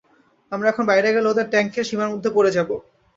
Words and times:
আমরা 0.51 0.67
এখন 0.69 0.83
বাইরে 0.85 1.09
গেলে, 1.15 1.27
ওদের 1.29 1.49
ট্যাঙ্কের 1.49 1.87
সীমার 1.89 2.11
মধ্যে 2.13 2.29
পড়ে 2.35 2.51
যাব। 2.51 2.69